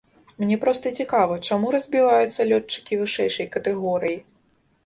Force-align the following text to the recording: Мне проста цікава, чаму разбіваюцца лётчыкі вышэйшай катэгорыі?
Мне 0.43 0.55
проста 0.63 0.91
цікава, 1.01 1.35
чаму 1.51 1.73
разбіваюцца 1.75 2.47
лётчыкі 2.53 2.99
вышэйшай 3.03 3.47
катэгорыі? 3.59 4.17